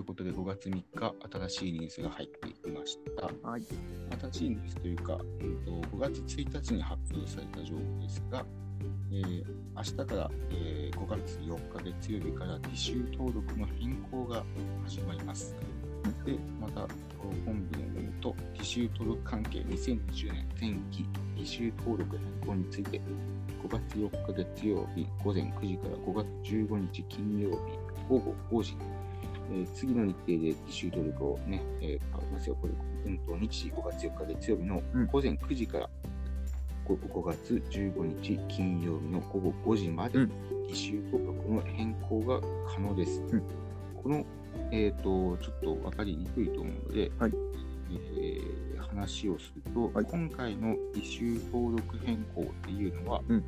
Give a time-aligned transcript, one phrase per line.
[0.00, 3.48] いうことで5月3日、新しいニュースが入ってきました。
[3.48, 3.62] はい。
[4.32, 8.44] 新しいニュースというか、うんと5月1日に発表された情報ですが、
[9.12, 9.44] えー
[9.76, 14.42] 明日から、えー5月4日月曜日から履修登録の変更が
[14.84, 15.54] 始まります。
[16.24, 16.88] で、また、
[17.44, 23.00] 本部によると、履修登録関係2020年前期履修登録変更について、
[23.62, 27.56] 5月4日月曜日午前9時から5月15日金曜日
[28.08, 28.76] 午後5時、
[29.50, 32.56] えー次の日程で履修登録をね、えー変わりますよ。
[32.60, 32.72] これ、
[33.06, 35.06] うんと、日時5月4日月曜日のうん。
[35.06, 35.90] 午前9時から
[36.86, 40.32] 5 5月15日金曜日の午後5時まで、うん。
[40.68, 42.40] 履修登録の変更が
[42.72, 43.20] 可能です。
[43.20, 43.42] うん。
[44.02, 44.24] この、
[44.70, 47.32] えー、とちょっと分かりにくいと思うので、はい。
[47.92, 50.04] えー話をすると、はい。
[50.04, 53.44] 今回の履修登録変更っていうのは、うん。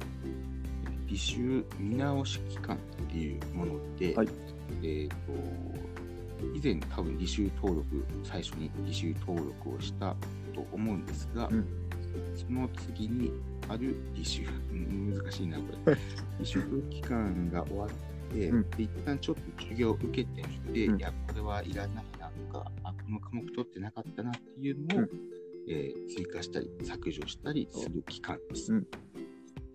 [1.09, 2.79] 履修見直し期間っ
[3.11, 4.29] ていうもので、はい。
[4.83, 5.15] えー、と
[6.55, 10.17] 以前多分履修登録最初に履修登録をした
[10.55, 11.67] と思うんですが、うん。
[12.37, 13.33] その次に
[13.69, 15.93] ある履修、うん難しいな、これ。
[16.41, 17.91] 履修期間が終わっ
[18.33, 18.71] て、うん。
[18.71, 20.99] で一旦ちょっと授業を受けてみて、うん。
[20.99, 25.11] いや、これはいらないなとか、あ、この科目取ってなかったなっていうのを、うん。
[25.69, 28.85] えー追加したり、削除したりする期間です。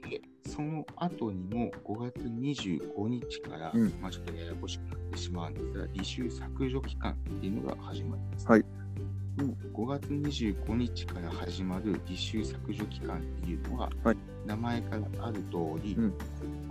[0.08, 3.94] うんでその後にも5月25日から、うん。
[4.02, 8.48] まあちょっとややこしくなってしまうんですが、履修削除期間っていうのが始まります。
[8.48, 8.66] はい。
[9.38, 14.18] 5月25日から始まる履修削除期間っていうのは、はい。
[14.46, 16.14] 名前からある通り、うん。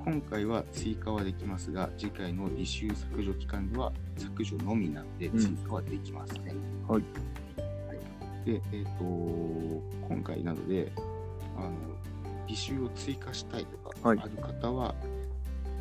[0.04, 5.38] 今回は追加はできますが、次回の履修削除期間では削除のみなので、うん。
[5.38, 6.54] 追加はできますね。
[6.88, 7.02] はい。
[7.02, 7.94] は
[8.42, 8.46] い。
[8.46, 9.04] で、えっ、と、
[10.08, 10.90] 今回なので、
[11.56, 11.72] あの、
[12.46, 14.94] 履修を追加したいとか、はいある方は、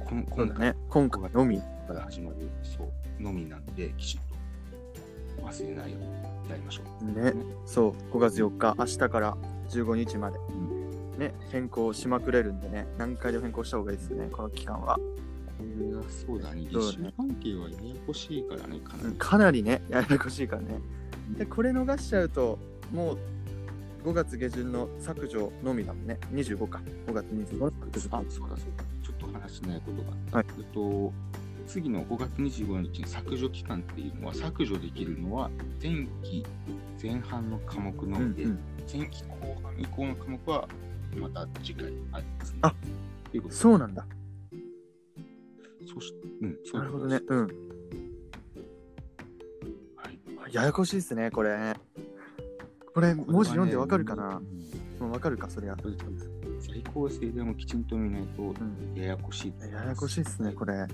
[0.06, 0.76] この今回そうだね。
[0.90, 1.62] 今回のみ。
[1.86, 2.84] から始まる、そ
[3.20, 7.06] う、のみなので、きちっと忘れないようにやりましょう。
[7.24, 7.34] ね。
[7.66, 7.92] そう。
[8.12, 9.38] 5月4日、明日から
[9.70, 10.40] 15日まで。
[11.18, 11.34] ね。
[11.52, 12.88] 変更しまくれるんでね。
[12.98, 14.28] 何回でも変更した方がいいですね。
[14.32, 14.96] この期間は。
[14.96, 15.02] こ
[15.80, 19.16] れはそうだね、そうだね履修関係はややこしいからね、かなり。
[19.18, 20.82] かなりね、ややこしいからね。
[21.38, 22.60] で、これ逃しちゃうと、
[22.92, 23.18] もう
[24.06, 26.20] 5月下旬の削除のみだもんね。
[26.32, 26.80] 25か。
[27.08, 28.08] 5月25日。
[28.12, 28.84] あ、そうだそうだ。
[29.04, 30.38] ちょっと話しないことがあった。
[30.38, 31.12] はいえっと、
[31.66, 35.50] 次の5月25日に削除期間っていうのは、削除できるのは
[35.82, 36.46] 前期
[37.02, 40.68] 前半の科目のみで、うんうん前期後半以降の科目は
[41.16, 42.60] また次回ありますね。
[42.62, 42.76] あ
[43.34, 44.06] いうことそうなんだ。
[45.92, 47.20] そしうん、そうないるほどね。
[47.28, 47.48] うん。
[49.96, 50.12] は
[50.48, 50.54] い。
[50.54, 51.74] ややこしいですね、これ。
[52.96, 54.42] これ、文字読んでわかるかな？
[55.02, 55.76] うんわかるか、そりゃ。
[56.62, 58.96] 最高生でもきちんと見ないとうん。
[58.96, 59.84] ややこしいと思います。
[59.84, 60.88] ややこしいですね、これ。
[60.88, 60.90] こ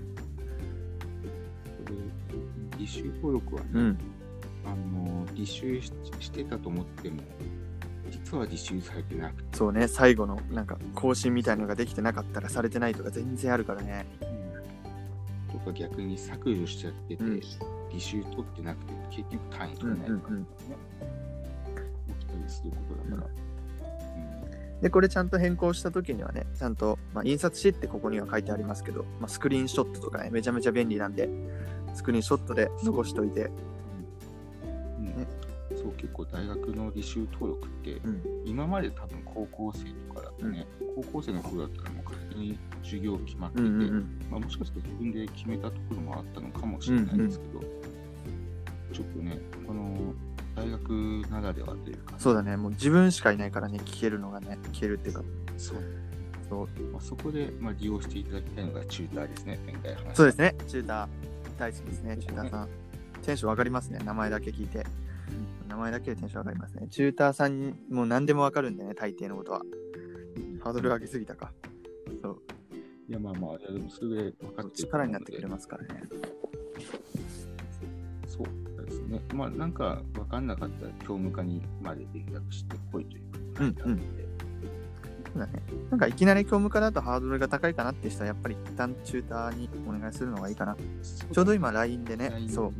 [2.73, 3.97] れ履修登録はね、うん。
[4.65, 7.21] あの履修ししてたと思っても、
[8.09, 14.07] 実は履修されてなくて、そうね、最後のなんか更新みたいなのができてなかったらされてないとか全然あるからね。
[15.51, 17.39] とか逆に削除しちゃってて、うん
[17.91, 20.45] 履修取ってなくて、結局単位うん取れないとかね、うんうん。
[20.45, 21.20] 起き
[22.59, 23.51] たりすることだから。
[24.81, 31.29] で、これちゃんと変更した時にはね、ちゃんと、まあ、印刷しってここには書いてありますけど、まあ、スクリーンショットとかね、めちゃめちゃ便利なんで、
[31.93, 33.51] スクリーンショットで残しといて、
[34.99, 35.05] うん。
[35.05, 35.27] ね。
[35.75, 38.23] そう結構大学の履修登録って、うん。
[38.45, 44.21] 今まで多分高校生とかだとね、高校生の頃だったらもう勝手に授業決まってて、うんうんうん。
[44.31, 47.59] まあ、もしかしたら自分で決めたところもあったのかもしれないですけど、
[48.91, 50.15] ちょっとね、この
[50.55, 50.89] 大学
[51.29, 55.23] ならではというか、そうだね、もう自分しかいないからね、聞けるのがね、聞けるっていうか、
[55.57, 55.77] そう
[56.49, 61.07] そうまあ、そこで、まあ、利用していただきたいのがチューターですね、前回話したそうですね、チューター、
[61.57, 62.69] 大好きですね、チューターさん。
[63.21, 64.85] テンション上がりますね、名前だけ聞いて。
[65.67, 66.87] 名前だけでテンション上がりますね。
[66.89, 69.61] チューターさんにもう何でもわかるんでね、大抵のことは。
[70.63, 71.53] ハードル上げすぎたか。
[72.21, 72.41] そう。
[73.07, 76.03] いや、まあまあ、いやでもそれで分かってる力になってくれますからね。
[78.27, 78.70] そう
[79.11, 79.21] ね。
[79.33, 84.01] まあ、なんか分かんなかったら、教務課にまで連絡してこいということになったので、
[85.33, 85.51] そうだね。
[85.89, 90.75] なんかいきなり教務課だとハードルが高いかなって人はやっぱり一旦チューターにお願いするのがいいかな。
[91.31, 92.73] ちょうど今 LINE でね、LINE そう、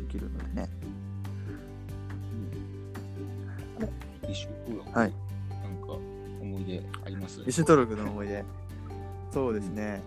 [0.00, 0.68] できるのでね。
[3.80, 5.12] うん履修登録、はい
[5.50, 5.92] なんか
[6.40, 7.40] 思い出あります？
[7.42, 8.44] 履修登録の思い出。
[9.32, 10.02] そうですね。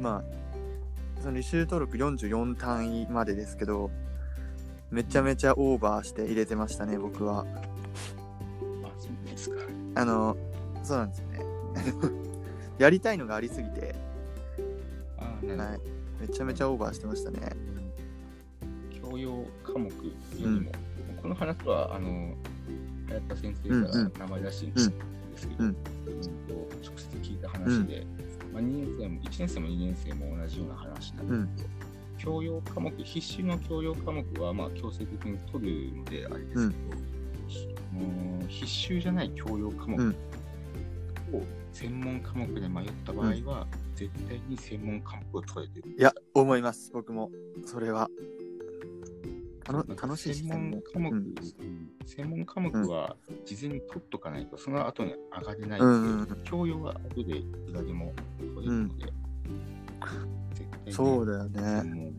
[0.00, 3.90] まあ、その履修登録44単位までですけど、
[4.90, 7.40] めちゃめちゃオーバーして入れてましたね、僕は。
[7.40, 9.56] あ、そうですか。
[9.94, 10.36] あの、
[10.82, 11.40] そうなんですよね。
[12.78, 13.94] やりたいのがありすぎて、
[15.18, 15.80] あはい、
[16.20, 17.40] めちゃめちゃオーバーしてましたね。
[19.20, 19.92] 養科目よ
[20.34, 20.72] りも、
[21.22, 22.34] この話は、あの、
[23.08, 25.68] 早田先生から名前出しにしたんですけど、うん。
[25.68, 28.06] うんと直接聞いた話で、
[28.52, 31.89] まあ、2年生も、1年生も2年生も同じような話なんですけど、
[32.22, 40.16] 教養科目、必修の教養科目は、まあ、強制的に取るのであれですけど、もう必修じゃない教養科目うん
[41.32, 45.94] を専門科目で迷った場合は、絶対に専門科目を取れてる。
[45.96, 46.90] いや、思います。
[46.92, 47.30] 僕も。
[47.64, 48.10] それは。
[49.68, 51.34] 楽しいし専門科目、うんうん
[52.06, 53.14] 専門科目は
[53.44, 59.04] 事前に取っとかないと、その後に上がれないうんうん教養は後でいくらでも取れるので、
[60.54, 62.09] 絶対にそうだよね。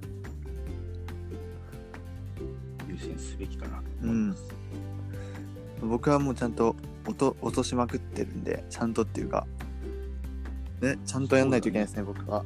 [3.02, 4.44] もう優先すべきかなと思います。
[5.82, 6.76] 僕はもうちゃんと
[7.08, 9.48] 落と落としまくってるんで、ちゃんとっていうか、
[10.82, 12.46] ね、ちゃんとやんないといけないですね、僕は。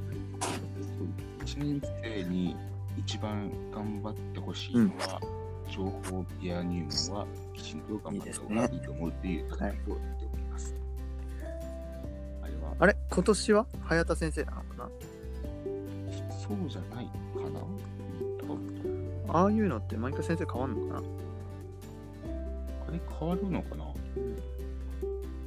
[1.46, 2.56] 1年生に
[2.98, 5.22] 一番頑張ってほしいのは、
[5.70, 9.86] 情報ペア入門はきちんと頑張った方がいいと思うという戦いをやって
[10.34, 10.76] おります。
[12.42, 12.96] あれは、あれ？
[13.10, 13.66] 今年は？
[13.84, 14.90] 早田先生なのかな？
[16.40, 17.12] そうじゃないか
[17.50, 17.60] な？
[19.36, 21.08] ああいうのって毎回先生変わんのかな？
[22.88, 23.84] あれ変わるのかな？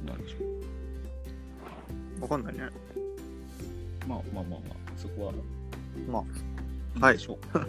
[0.05, 0.37] なんでしょ
[2.19, 2.21] う。
[2.21, 2.69] わかんないね。
[4.07, 5.33] まあまあまあまあ、そこは、
[6.07, 6.23] ま
[6.99, 7.57] あ、はいいいでしょう。
[7.57, 7.67] はい。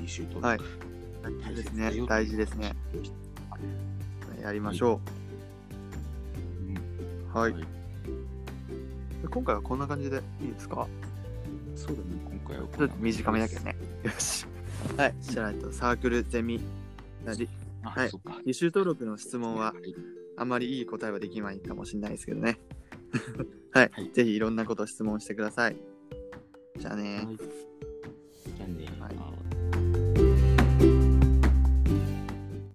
[0.00, 0.46] 履修登録。
[0.46, 0.60] はい
[1.42, 2.06] 大事ですね。
[2.06, 2.76] 大事ですね。
[4.40, 5.00] やりましょ
[6.68, 6.76] うん
[7.34, 7.36] う。
[7.36, 7.54] はい。
[9.28, 10.86] 今回はこんな感じでいいですか？
[11.82, 13.76] そうだね、今回はちょっと短めだけどね。
[14.04, 14.46] よし。
[14.96, 15.14] はい。
[15.20, 16.60] じゃあ、えっとサークルゼミ
[17.24, 17.48] なり、
[17.82, 18.40] あ、はいそっか。
[18.46, 19.94] 履修登録の質問ははい
[20.36, 22.60] あまりいい答えはできないかもしれないですけどね。
[23.72, 25.76] はい、 はいぜひいろんなこと質問してください。
[26.78, 27.71] じゃあねはい